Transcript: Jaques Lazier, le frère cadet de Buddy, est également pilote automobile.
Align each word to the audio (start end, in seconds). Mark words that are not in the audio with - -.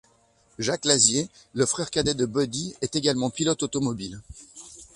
Jaques 0.57 0.85
Lazier, 0.85 1.29
le 1.53 1.67
frère 1.67 1.91
cadet 1.91 2.15
de 2.15 2.25
Buddy, 2.25 2.73
est 2.81 2.95
également 2.95 3.29
pilote 3.29 3.61
automobile. 3.61 4.19